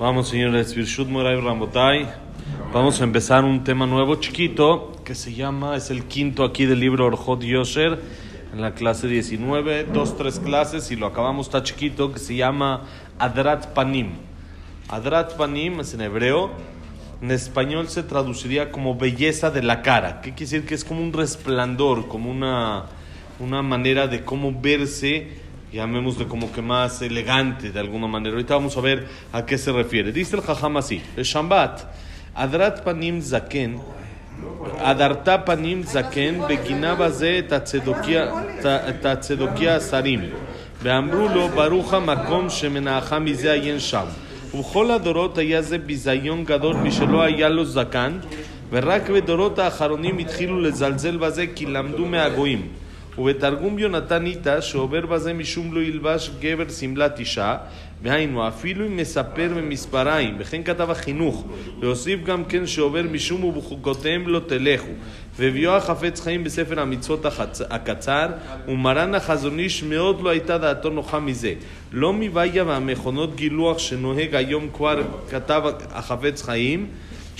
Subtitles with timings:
[0.00, 0.74] Vamos, señores.
[2.72, 6.80] Vamos a empezar un tema nuevo, chiquito, que se llama, es el quinto aquí del
[6.80, 8.00] libro Orjot Yosher,
[8.54, 12.86] en la clase 19, dos, tres clases, y lo acabamos, está chiquito, que se llama
[13.18, 14.12] Adrat Panim.
[14.88, 16.50] Adrat Panim es en hebreo,
[17.20, 20.22] en español se traduciría como belleza de la cara.
[20.22, 20.66] ¿Qué quiere decir?
[20.66, 22.86] Que es como un resplandor, como una,
[23.38, 28.33] una manera de cómo verse llamémosle como que más elegante de alguna manera.
[28.35, 30.11] Ahorita vamos a ver a qué se refiere.
[30.11, 31.83] Dice el Jajam así, el Shambat,
[32.33, 33.79] Adrat Panim Zaken,
[34.83, 40.19] Adarta Panim Zaken, בגינה בזה את הצדוקיה השרים,
[40.81, 44.05] ואמרו לו, ברוך המקום שמנעך מזה עיין שם.
[44.53, 48.17] ובכל הדורות היה זה ביזיון גדול משלא היה לו זקן,
[48.71, 52.67] ורק בדורות האחרונים התחילו לזלזל בזה כי למדו מהגויים.
[53.19, 57.57] ובתרגום יונתן איתה שעובר בזה משום לא ילבש גבר שמלת אישה,
[58.03, 61.45] והיינו אפילו אם מספר במספריים, וכן כתב החינוך,
[61.79, 64.91] והוסיף גם כן שעובר משום ובחוקותיהם לא תלכו,
[65.37, 67.61] והביאו החפץ חיים בספר המצוות החצ...
[67.69, 68.27] הקצר,
[68.67, 71.53] ומרן החזון איש מאוד לא הייתה דעתו נוחה מזה.
[71.91, 76.87] לא מבעיה והמכונות גילוח שנוהג היום כבר כתב החפץ חיים,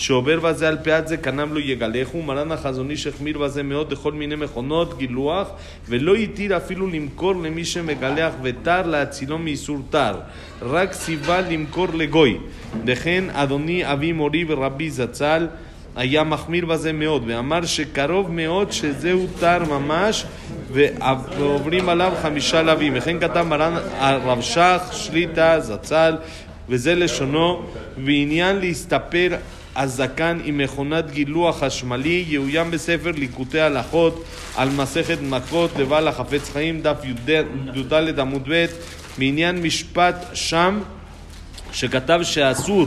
[0.01, 4.13] שעובר בזה על פאת זה קנם לא יגלחו, מרן החזון איש החמיר בזה מאוד לכל
[4.13, 5.49] מיני מכונות גילוח,
[5.89, 10.15] ולא התיר אפילו למכור למי שמגלח ותר להצילו מאיסור תר,
[10.63, 12.39] רק ציווה למכור לגוי.
[12.87, 15.47] וכן אדוני אבי מורי ורבי זצ"ל
[15.97, 20.25] היה מחמיר בזה מאוד, ואמר שקרוב מאוד שזהו תר ממש,
[20.73, 22.93] ועוברים עליו חמישה לווים.
[22.97, 26.17] וכן כתב מרן הרב שך, שליטה, זצ"ל,
[26.69, 27.63] וזה לשונו,
[28.05, 29.29] ועניין להסתפר
[29.77, 34.25] הזקן עם מכונת גילוח חשמלי יאוים בספר ליקוטי הלכות
[34.57, 36.97] על מסכת מכות לבעל החפץ חיים דף
[37.75, 38.67] י"ד עמוד ב'
[39.19, 40.81] בעניין משפט שם
[41.73, 42.87] שכתב שאסור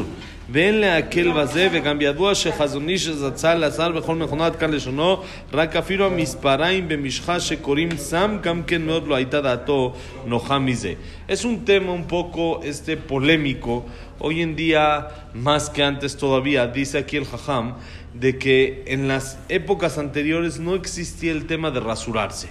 [0.50, 5.22] ואין להקל בזה וגם ידוע שחזון איש זצ"ל אסר בכל מכונת כאן לשונו
[5.52, 9.94] רק אפילו המספריים במשחה שקוראים סם גם כן מאוד לא הייתה דעתו
[10.26, 10.94] נוחה מזה.
[11.28, 13.84] Es un tema un poco este polémico
[14.18, 17.74] hoy en día más que antes todavía, dice aquí el Jajam,
[18.14, 22.48] de que en las épocas anteriores no existía el tema de rasurarse.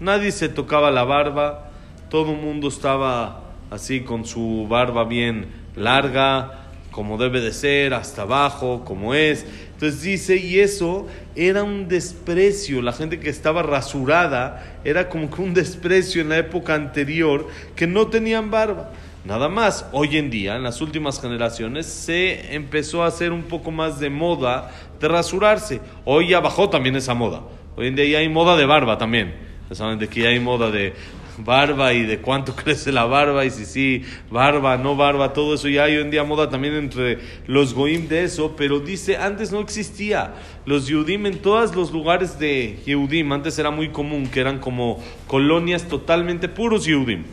[0.00, 1.70] Nadie se tocaba la barba,
[2.10, 5.46] todo el mundo estaba así con su barba bien
[5.76, 6.65] larga,
[6.97, 9.45] como debe de ser, hasta abajo, como es.
[9.73, 15.43] Entonces dice, y eso era un desprecio, la gente que estaba rasurada era como que
[15.43, 18.93] un desprecio en la época anterior, que no tenían barba.
[19.25, 23.69] Nada más, hoy en día, en las últimas generaciones, se empezó a hacer un poco
[23.69, 25.81] más de moda de rasurarse.
[26.03, 27.43] Hoy ya bajó también esa moda.
[27.75, 29.35] Hoy en día ya hay moda de barba también.
[29.71, 30.95] Saben de que ya hay moda de
[31.37, 35.67] barba y de cuánto crece la barba y si sí, barba, no barba, todo eso
[35.67, 39.51] ya hay hoy en día moda también entre los goim de eso, pero dice, antes
[39.51, 40.33] no existía.
[40.65, 45.01] Los Yehudim en todos los lugares de Yehudim, antes era muy común que eran como
[45.27, 47.23] colonias totalmente puros Yehudim.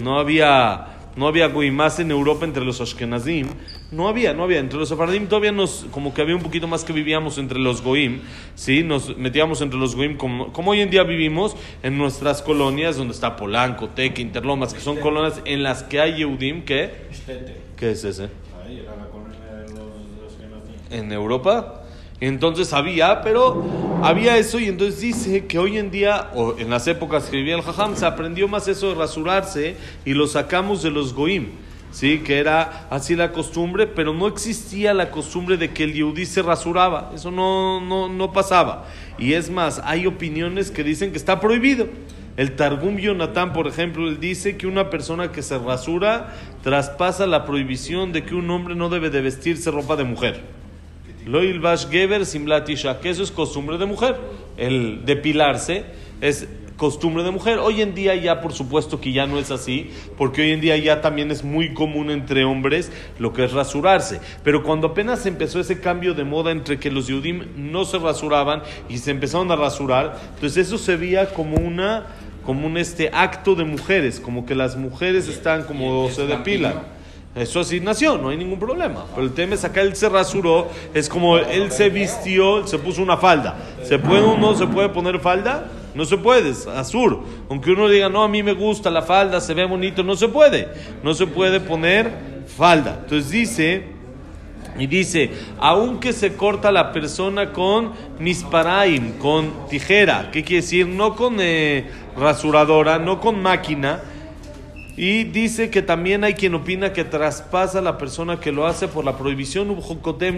[0.00, 3.48] No había no había goim más en Europa entre los Ashkenazim,
[3.90, 6.84] no había, no había, entre los Sephardim todavía nos, como que había un poquito más
[6.84, 8.20] que vivíamos entre los goim,
[8.54, 8.82] ¿sí?
[8.82, 13.14] nos metíamos entre los goim como, como hoy en día vivimos en nuestras colonias donde
[13.14, 16.90] está Polanco, Teque, Interlomas, que son colonias en las que hay Yehudim, ¿qué?
[17.76, 18.28] ¿Qué es ese?
[20.90, 21.81] ¿En Europa?
[22.22, 23.64] Entonces había, pero
[24.00, 27.56] había eso y entonces dice que hoy en día, o en las épocas que vivía
[27.56, 29.74] el Jajam, se aprendió más eso de rasurarse
[30.04, 31.48] y lo sacamos de los goim,
[31.90, 32.20] ¿sí?
[32.20, 36.42] Que era así la costumbre, pero no existía la costumbre de que el yehudí se
[36.42, 38.86] rasuraba, eso no, no, no pasaba.
[39.18, 41.88] Y es más, hay opiniones que dicen que está prohibido.
[42.36, 46.32] El Targum Yonatán, por ejemplo, él dice que una persona que se rasura
[46.62, 50.61] traspasa la prohibición de que un hombre no debe de vestirse ropa de mujer.
[51.26, 54.16] Loil Bash Geber Simlatisha, que eso es costumbre de mujer.
[54.56, 55.84] El depilarse
[56.20, 57.58] es costumbre de mujer.
[57.58, 60.76] Hoy en día ya por supuesto que ya no es así, porque hoy en día
[60.76, 64.20] ya también es muy común entre hombres lo que es rasurarse.
[64.42, 68.62] Pero cuando apenas empezó ese cambio de moda entre que los Yudim no se rasuraban
[68.88, 72.06] y se empezaron a rasurar, entonces eso se veía como una
[72.44, 76.82] como un este acto de mujeres, como que las mujeres están como se depilan.
[77.34, 79.06] Eso así nació, no hay ningún problema.
[79.14, 83.02] Pero el tema es acá él se rasuró, es como él se vistió, se puso
[83.02, 83.56] una falda.
[83.84, 85.70] ¿Se puede o no se puede poner falda?
[85.94, 87.20] No se puede, es azul.
[87.48, 90.28] Aunque uno diga, no, a mí me gusta la falda, se ve bonito, no se
[90.28, 90.68] puede.
[91.02, 92.10] No se puede poner
[92.54, 92.98] falda.
[93.02, 93.84] Entonces dice,
[94.78, 100.86] y dice, aunque se corta la persona con misparaim, con tijera, ¿qué quiere decir?
[100.86, 104.00] No con eh, rasuradora, no con máquina,
[104.96, 108.88] Y dice que también hay quien opina que traspasa a la persona que lo hace
[108.88, 109.68] por la prohibición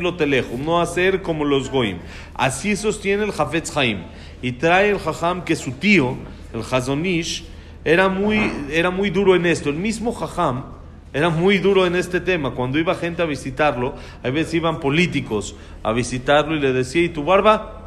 [0.00, 1.98] lo telejo, no hacer como los goim.
[2.34, 4.04] Así sostiene el Jafetz Haim.
[4.42, 6.16] Y trae el Jajam que su tío,
[6.52, 7.44] el Hazonish,
[7.84, 9.70] era muy, era muy duro en esto.
[9.70, 10.64] El mismo Jajam
[11.12, 12.52] era muy duro en este tema.
[12.52, 17.08] Cuando iba gente a visitarlo, a veces iban políticos a visitarlo y le decía, ¿y
[17.08, 17.83] tu barba?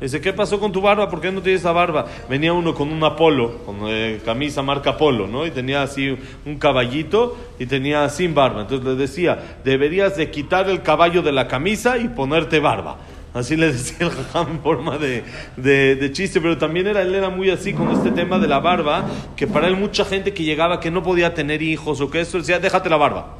[0.00, 1.10] Dice, ¿qué pasó con tu barba?
[1.10, 2.06] ¿Por qué no tienes esa barba?
[2.28, 5.46] Venía uno con un Apolo, con eh, camisa marca Apolo, ¿no?
[5.46, 6.16] Y tenía así
[6.46, 8.62] un caballito y tenía sin barba.
[8.62, 12.96] Entonces le decía, deberías de quitar el caballo de la camisa y ponerte barba.
[13.34, 15.22] Así le decía el jajam en forma de,
[15.56, 19.04] de, chiste, pero también era, él era muy así con este tema de la barba,
[19.36, 22.38] que para él mucha gente que llegaba que no podía tener hijos o que eso
[22.38, 23.36] decía, déjate la barba.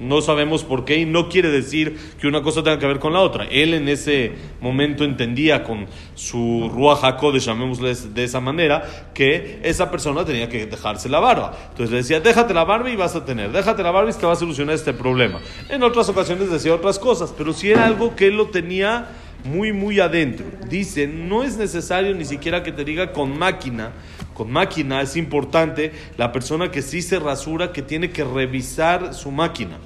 [0.00, 3.12] No sabemos por qué y no quiere decir que una cosa tenga que ver con
[3.12, 3.44] la otra.
[3.44, 9.90] Él en ese momento entendía con su Ruach HaKodesh, llamémosle de esa manera, que esa
[9.90, 11.54] persona tenía que dejarse la barba.
[11.68, 14.24] Entonces le decía, déjate la barba y vas a tener, déjate la barba y te
[14.24, 15.38] va a solucionar este problema.
[15.68, 19.08] En otras ocasiones decía otras cosas, pero si era algo que él lo tenía
[19.44, 20.46] muy, muy adentro.
[20.68, 23.92] Dice, no es necesario ni siquiera que te diga con máquina,
[24.34, 29.30] con máquina es importante la persona que sí se rasura que tiene que revisar su
[29.30, 29.78] máquina.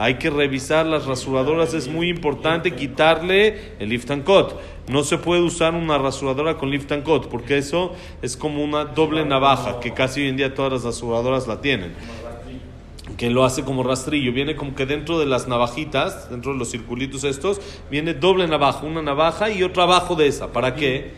[0.00, 4.54] Hay que revisar las rasuradoras, es muy importante quitarle el lift and cut.
[4.88, 7.92] No se puede usar una rasuradora con lift and cut porque eso
[8.22, 11.92] es como una doble navaja que casi hoy en día todas las rasuradoras la tienen
[13.18, 14.32] que lo hace como rastrillo.
[14.32, 17.60] Viene como que dentro de las navajitas, dentro de los circulitos estos,
[17.90, 20.50] viene doble navaja, una navaja y otra abajo de esa.
[20.54, 21.12] ¿Para qué?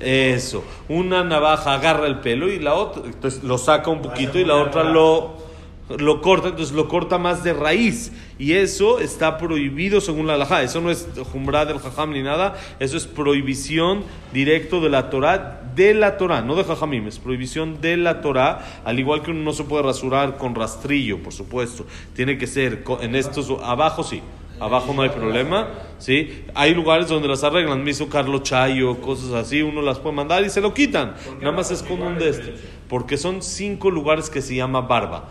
[0.00, 0.62] Eso.
[0.88, 4.54] Una navaja agarra el pelo y la otra, entonces lo saca un poquito y la
[4.54, 5.50] otra lo
[5.88, 8.12] lo corta, entonces lo corta más de raíz.
[8.38, 10.62] Y eso está prohibido según la halajá.
[10.62, 12.56] Eso no es jumbra del jajam ni nada.
[12.80, 17.06] Eso es prohibición directo de la Torah, de la Torah, no de jajamim.
[17.06, 18.82] Es prohibición de la Torah.
[18.84, 21.86] Al igual que uno no se puede rasurar con rastrillo, por supuesto.
[22.14, 24.22] Tiene que ser en estos, abajo sí.
[24.60, 26.44] Abajo no hay problema, ¿sí?
[26.54, 30.44] Hay lugares donde las arreglan, me hizo Carlos Chayo, cosas así, uno las puede mandar
[30.44, 31.14] y se lo quitan.
[31.40, 32.54] Nada más es con un de este.
[32.88, 35.28] Porque son cinco lugares que se llama barba.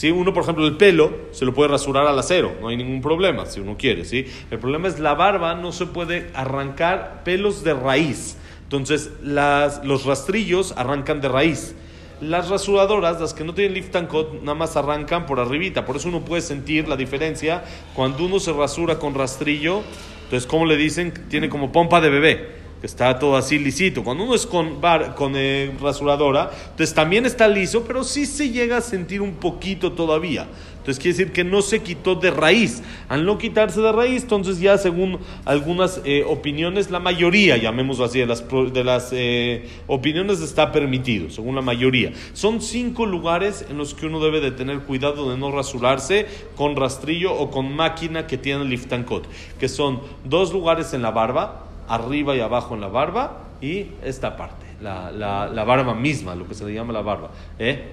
[0.00, 3.02] Si Uno, por ejemplo, el pelo se lo puede rasurar al acero, no hay ningún
[3.02, 4.06] problema si uno quiere.
[4.06, 4.24] ¿sí?
[4.50, 8.38] El problema es la barba, no se puede arrancar pelos de raíz.
[8.62, 11.74] Entonces, las, los rastrillos arrancan de raíz.
[12.22, 15.84] Las rasuradoras, las que no tienen lift and cut, nada más arrancan por arribita.
[15.84, 17.62] Por eso uno puede sentir la diferencia
[17.94, 19.82] cuando uno se rasura con rastrillo.
[20.24, 24.02] Entonces, como le dicen, tiene como pompa de bebé que está todo así lisito.
[24.02, 28.50] Cuando uno es con, bar, con eh, rasuradora, entonces también está liso, pero sí se
[28.50, 30.48] llega a sentir un poquito todavía.
[30.78, 32.82] Entonces quiere decir que no se quitó de raíz.
[33.10, 38.18] Al no quitarse de raíz, entonces ya según algunas eh, opiniones, la mayoría, llamémoslo así,
[38.18, 42.12] de las, de las eh, opiniones está permitido, según la mayoría.
[42.32, 46.76] Son cinco lugares en los que uno debe de tener cuidado de no rasurarse con
[46.76, 49.24] rastrillo o con máquina que tiene lift and cut,
[49.58, 54.36] que son dos lugares en la barba, arriba y abajo en la barba y esta
[54.36, 57.30] parte, la, la, barba misma, lo que se le llama la barba.
[57.58, 57.90] ¿eh?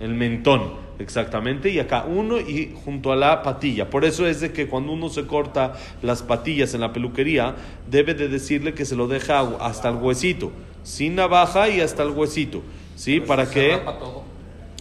[0.00, 3.88] El mentón, exactamente, y acá uno y junto a la patilla.
[3.88, 7.54] Por eso es de que cuando uno se corta las patillas en la peluquería,
[7.88, 10.50] debe de decirle que se lo deja hasta el huesito,
[10.82, 12.62] sin navaja y hasta el huesito.
[12.96, 13.20] ¿Sí?
[13.20, 13.70] Para que...
[13.70, 14.22] Se rapa todo.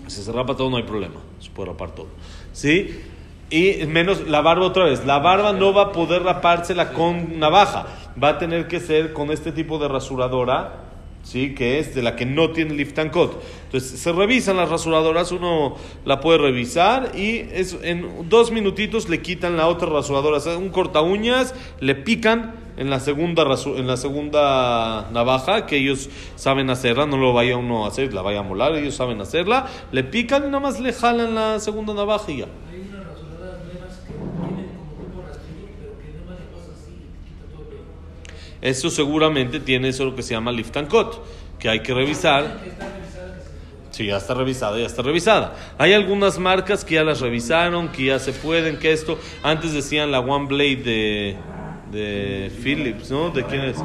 [0.07, 2.07] Si se rapa todo no hay problema, se puede rapar todo.
[2.53, 3.01] ¿Sí?
[3.49, 5.05] Y menos la barba otra vez.
[5.05, 7.87] La barba no va a poder rapársela con navaja.
[8.21, 10.85] Va a tener que ser con este tipo de rasuradora,
[11.23, 11.53] ¿sí?
[11.53, 13.33] que es de la que no tiene lift and cut.
[13.65, 19.21] Entonces se revisan las rasuradoras, uno la puede revisar y es, en dos minutitos le
[19.21, 20.39] quitan la otra rasuradora.
[20.57, 26.69] un corta uñas, le pican en la segunda en la segunda navaja que ellos saben
[26.69, 30.03] hacerla, no lo vaya uno a hacer, la vaya a molar, ellos saben hacerla, le
[30.03, 32.47] pican y nada más le jalan la segunda navaja y ya.
[38.65, 41.17] Eso seguramente tiene eso lo que se llama lift and cut,
[41.59, 42.57] que hay que revisar.
[43.91, 45.53] Sí, ya está revisada, ya está revisada.
[45.77, 50.09] Hay algunas marcas que ya las revisaron, que ya se pueden, que esto, antes decían
[50.09, 51.37] la One Blade de,
[51.91, 53.29] de Philips, ¿no?
[53.29, 53.77] ¿De quién es?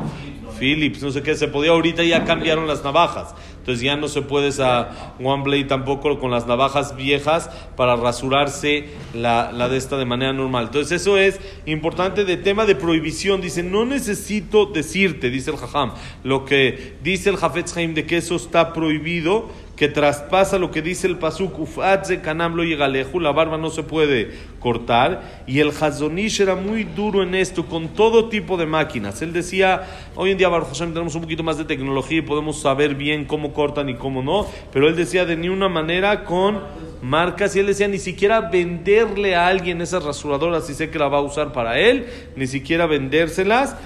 [0.50, 3.34] Philips, no sé qué, se podía, ahorita ya cambiaron las navajas.
[3.58, 8.88] Entonces ya no se puede esa One Blade tampoco con las navajas viejas para rasurarse
[9.14, 10.66] la, la de esta de manera normal.
[10.66, 13.40] Entonces eso es importante de tema de prohibición.
[13.40, 15.92] Dice, no necesito decirte, dice el Jajam,
[16.24, 19.48] lo que dice el Jafetz Haim de que eso está prohibido
[19.80, 23.82] que traspasa lo que dice el pasuk, ufatze kanam lo yegaleju, la barba no se
[23.82, 29.22] puede cortar, y el Hazonish era muy duro en esto, con todo tipo de máquinas.
[29.22, 32.60] Él decía, hoy en día Baruch Hashem tenemos un poquito más de tecnología y podemos
[32.60, 36.60] saber bien cómo cortan y cómo no, pero él decía de ni una manera con
[37.00, 41.08] marcas y él decía ni siquiera venderle a alguien esas rasuradoras si sé que la
[41.08, 42.04] va a usar para él,
[42.36, 43.76] ni siquiera vendérselas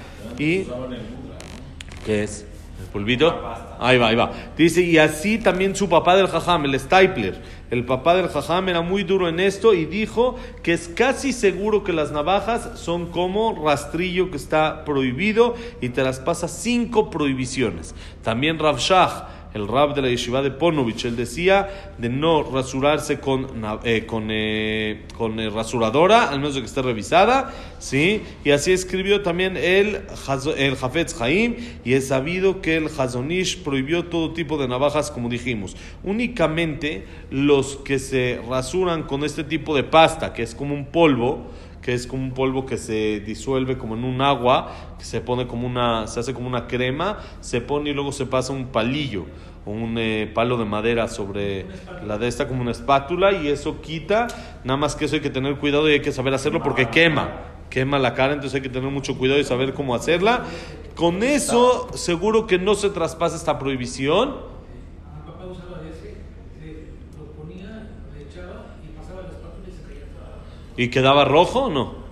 [0.40, 0.64] y...
[2.04, 2.46] ¿Qué es?
[2.94, 3.34] ¿El polvito?
[3.80, 4.30] Ahí va, ahí va.
[4.56, 8.82] Dice, y así también su papá del jajam, el Stapler, el papá del jajam era
[8.82, 13.60] muy duro en esto y dijo que es casi seguro que las navajas son como
[13.64, 17.96] rastrillo que está prohibido y te las pasa cinco prohibiciones.
[18.22, 19.24] También Rav Shach,
[19.54, 23.46] el rab de la yeshiva de Ponovich, él decía de no rasurarse con,
[23.84, 28.23] eh, con, eh, con eh, rasuradora, al menos que esté revisada, ¿sí?
[28.44, 30.02] Y así escribió también el,
[30.56, 35.28] el Jafetz Haim, y es sabido que el Hazonish prohibió todo tipo de navajas, como
[35.28, 35.76] dijimos.
[36.02, 41.46] Únicamente los que se rasuran con este tipo de pasta, que es como un polvo,
[41.84, 45.46] que es como un polvo que se disuelve como en un agua, que se pone
[45.46, 49.26] como una, se hace como una crema, se pone y luego se pasa un palillo,
[49.66, 51.66] un eh, palo de madera sobre
[52.06, 54.28] la de esta como una espátula y eso quita,
[54.64, 57.42] nada más que eso hay que tener cuidado y hay que saber hacerlo porque quema,
[57.68, 60.44] quema la cara, entonces hay que tener mucho cuidado y saber cómo hacerla.
[60.94, 64.53] Con eso seguro que no se traspasa esta prohibición.
[70.76, 72.04] ¿Y quedaba rojo o no?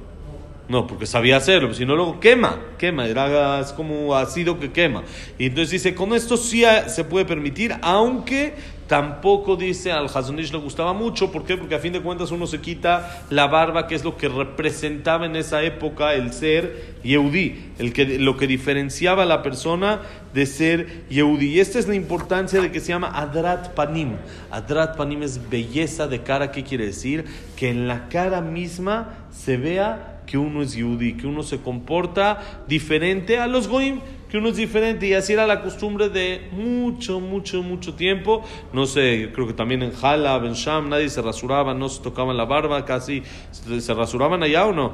[0.68, 5.02] No, porque sabía hacerlo, si no luego quema, quema, era, es como ácido que quema.
[5.38, 8.54] Y entonces dice, con esto sí se puede permitir, aunque
[8.86, 11.56] tampoco dice al Hazonish le gustaba mucho, ¿por qué?
[11.56, 15.26] Porque a fin de cuentas uno se quita la barba, que es lo que representaba
[15.26, 20.00] en esa época el ser Yehudi, el que, lo que diferenciaba a la persona
[20.34, 21.46] de ser Yehudi.
[21.46, 24.16] Y esta es la importancia de que se llama Adrat Panim.
[24.50, 27.24] Adrat Panim es belleza de cara, ¿qué quiere decir?
[27.56, 32.64] Que en la cara misma se vea que uno es yudí, que uno se comporta
[32.68, 34.00] diferente a los goim,
[34.32, 38.42] que uno es diferente y así era la costumbre de mucho, mucho, mucho tiempo.
[38.72, 42.38] No sé, creo que también en Hala, en Sham, nadie se rasuraba, no se tocaban
[42.38, 44.92] la barba, casi se rasuraban allá o no.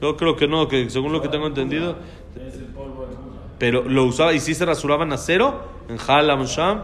[0.00, 1.96] Yo creo que no, que según lo que tengo entendido.
[3.58, 6.82] Pero lo usaba y si se rasuraban a cero en Halam Sham.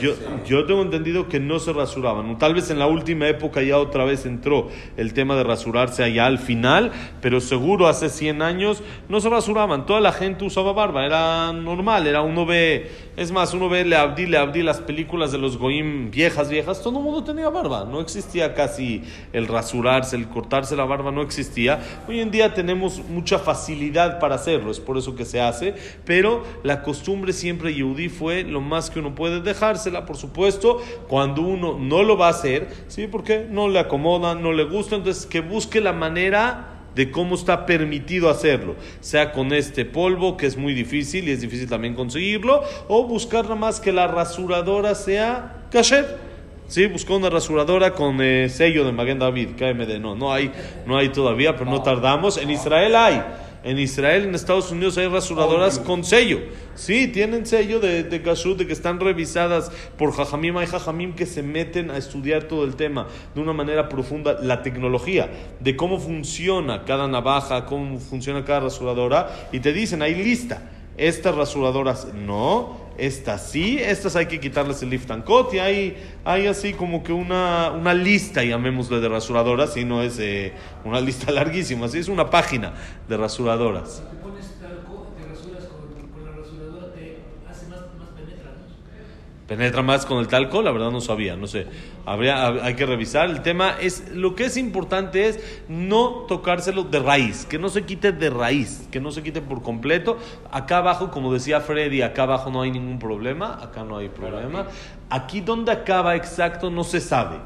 [0.00, 0.14] Yo,
[0.46, 2.38] yo tengo entendido que no se rasuraban.
[2.38, 6.26] Tal vez en la última época ya otra vez entró el tema de rasurarse allá
[6.26, 9.86] al final, pero seguro hace 100 años no se rasuraban.
[9.86, 13.96] Toda la gente usaba barba, era normal, era uno ve, es más, uno ve Le
[13.96, 17.84] Abdi, Le Abdi, las películas de los Goim viejas, viejas, todo el mundo tenía barba.
[17.84, 21.80] No existía casi el rasurarse, el cortarse la barba, no existía.
[22.06, 26.44] Hoy en día tenemos mucha facilidad para hacerlo, es por eso que se hace, pero
[26.62, 31.78] la costumbre siempre Yehudi fue lo más que uno puede dejársela, por supuesto, cuando uno
[31.78, 33.06] no lo va a hacer, ¿sí?
[33.06, 37.64] Porque no le acomoda, no le gusta, entonces que busque la manera de cómo está
[37.64, 42.62] permitido hacerlo, sea con este polvo que es muy difícil y es difícil también conseguirlo,
[42.88, 46.18] o buscar nada más que la rasuradora sea kasher.
[46.68, 49.98] Sí, buscó una rasuradora con eh, sello de Maguen David, KMD.
[49.98, 50.52] No, no hay,
[50.84, 52.36] no hay todavía, pero no tardamos.
[52.36, 53.22] En Israel hay.
[53.62, 56.40] En Israel, en Estados Unidos hay rasuradoras con sello.
[56.74, 60.56] Sí, tienen sello de, de de que están revisadas por Jajamim.
[60.56, 64.62] Hay Jajamim que se meten a estudiar todo el tema de una manera profunda, la
[64.62, 70.62] tecnología, de cómo funciona cada navaja, cómo funciona cada rasuradora, y te dicen, hay lista.
[70.96, 75.96] Estas rasuradoras no, estas sí, estas hay que quitarles el lift and cut y hay,
[76.24, 80.52] hay así como que una, una lista, llamémosle de rasuradoras, y no es eh,
[80.84, 82.74] una lista larguísima, así es una página
[83.08, 84.02] de rasuradoras.
[89.50, 91.66] Penetra más con el talco, la verdad no sabía, no sé.
[92.06, 93.28] Habría, hay que revisar.
[93.28, 97.82] El tema es, lo que es importante es no tocárselo de raíz, que no se
[97.82, 100.18] quite de raíz, que no se quite por completo.
[100.52, 104.68] Acá abajo, como decía Freddy, acá abajo no hay ningún problema, acá no hay problema.
[105.08, 107.38] Aquí donde acaba exacto no se sabe.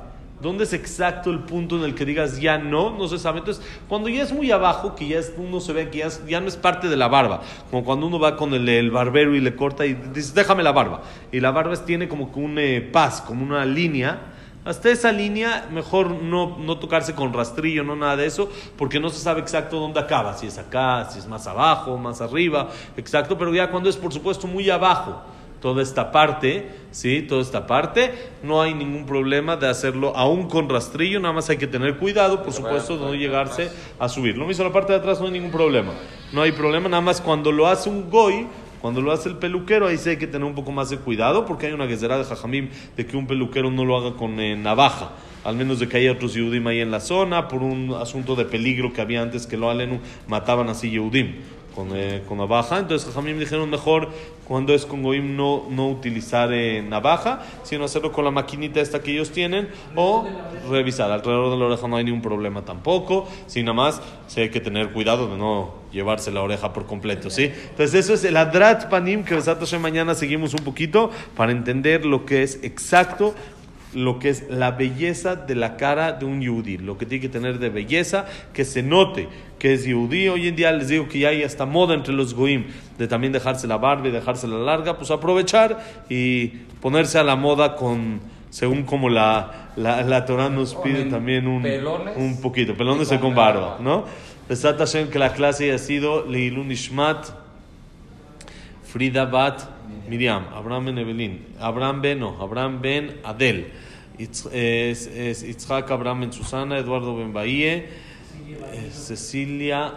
[0.44, 2.90] ¿Dónde es exacto el punto en el que digas ya no?
[2.90, 3.38] No se sabe.
[3.38, 6.58] Entonces, cuando ya es muy abajo, que ya uno se ve que ya, no es
[6.58, 9.94] parte de la barba, como cuando uno va con el, barbero y le corta y
[9.94, 11.00] dice, déjame la barba.
[11.32, 14.20] Y la barba tiene como que un eh, paz, como una línea.
[14.66, 19.08] Hasta esa línea, mejor no, no tocarse con rastrillo, no nada de eso, porque no
[19.08, 23.38] se sabe exacto dónde acaba, si es acá, si es más abajo, más arriba, exacto,
[23.38, 25.22] pero ya cuando es, por supuesto, muy abajo
[25.64, 27.22] toda esta parte, ¿sí?
[27.22, 31.56] Toda esta parte, no hay ningún problema de hacerlo aún con rastrillo, nada más hay
[31.56, 34.36] que tener cuidado, por supuesto, de no llegarse a subir.
[34.36, 35.94] Lo mismo la parte de atrás no hay ningún problema,
[36.34, 38.46] no hay problema, nada más cuando lo hace un goy,
[38.82, 41.46] Cuando lo hace el peluquero, ahí sí hay que tener un poco más de cuidado,
[41.46, 44.56] porque hay una guesera de Jajamim de que un peluquero no lo haga con eh,
[44.56, 48.36] navaja, al menos de que haya otros Yehudim ahí en la zona, por un asunto
[48.36, 51.36] de peligro que había antes que lo alenu mataban así Yehudim
[51.74, 52.78] con, eh, con navaja.
[52.78, 54.08] Entonces, Jajamim dijeron mejor
[54.46, 59.02] cuando es con Goim no, no utilizar eh, navaja, sino hacerlo con la maquinita esta
[59.02, 60.26] que ellos tienen o
[60.70, 61.10] revisar.
[61.10, 64.90] Alrededor de la oreja no hay ningún problema tampoco, sino más sí hay que tener
[64.90, 67.44] cuidado de no llevarse la oreja por completo, ¿sí?
[67.44, 69.38] Entonces, eso es el Adrat Panim que
[69.78, 73.34] mañana seguimos un poquito para entender lo que es exacto
[73.94, 77.28] lo que es la belleza de la cara de un yudí, lo que tiene que
[77.28, 80.28] tener de belleza, que se note que es yudí.
[80.28, 82.66] Hoy en día les digo que ya hay hasta moda entre los goim
[82.98, 86.48] de también dejarse la barba y dejarse la larga, pues aprovechar y
[86.80, 88.20] ponerse a la moda con
[88.50, 91.66] según como la, la, la Torah nos pide también un,
[92.16, 94.04] un poquito, pelones con, con barba, ¿no?
[94.48, 97.43] Hashem que la clase haya sido Leilun Ishmat,
[98.94, 99.68] Frida Bat,
[100.08, 103.66] Miriam, Abraham Ben Evelyn, Abraham Ben, no, Abraham Ben Adel,
[104.16, 104.46] es,
[105.08, 107.88] es Itzhak Abraham Ben Susana, Eduardo Ben Bahie,
[108.92, 109.94] Cecilia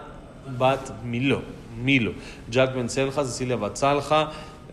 [0.58, 1.44] Bat Milo,
[1.80, 2.14] Milo,
[2.50, 4.32] Jack Ben Selja, Cecilia Bat Salja,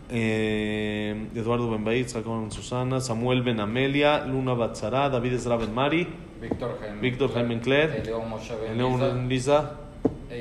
[0.09, 5.55] eh, Eduardo Ben Bahie, Itzhak Ben Susana, Samuel Ben Amelia, Luna Bat Zara, David Ezra
[5.55, 6.07] Ben Mari,
[6.41, 7.61] Víctor Jaime, Víctor Jaime
[8.03, 9.84] León Moshe Ben Lisa,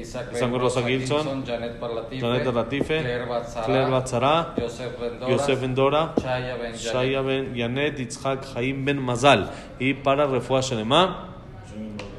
[0.00, 5.60] Isaac Rosa Gilson, Janet Parlatife, Janet Latife, Claire Batzara, Claire Batzara, Yosef Ben Dora, Yosef
[5.60, 9.50] Ben Dora, Chaya Ben Shaya Ben Yanet, Yitzhak Jaim Ben Mazal.
[9.78, 11.28] Y para Refuah Shelema,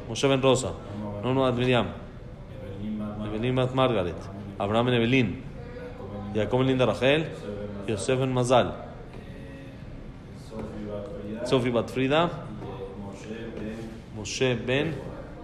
[0.08, 0.74] Moshe Ben Rosa,
[1.24, 1.88] Nono Ad Miriam,
[3.25, 4.15] Evelyn Bat Margaret,
[4.60, 5.44] Abraham Ben Evelyn,
[6.34, 7.25] Jacob Ben Linda Rachel,
[7.88, 8.74] Yosef Ben Mazal,
[11.46, 12.29] Sofi Bat Frida,
[14.15, 14.94] Moshe Ben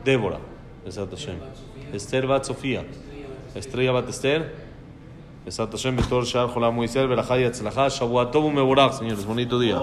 [0.03, 0.39] Débora,
[0.85, 1.38] Besat Hashem,
[1.93, 2.83] Esther Bat Sofía,
[3.55, 4.55] Estrella Bat Esther,
[5.45, 9.75] Besat Hashem, Betor Shar Jolam Moisés, Berajá y Atzlajá, Shavuot Tov Mevorach, señores, bonito día.